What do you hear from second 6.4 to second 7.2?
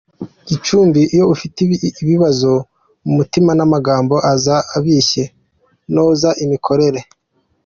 imikorere”